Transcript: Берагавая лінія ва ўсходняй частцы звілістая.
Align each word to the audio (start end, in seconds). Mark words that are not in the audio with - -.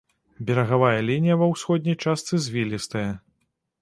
Берагавая 0.45 1.01
лінія 1.09 1.35
ва 1.41 1.49
ўсходняй 1.53 1.97
частцы 2.07 2.43
звілістая. 2.47 3.09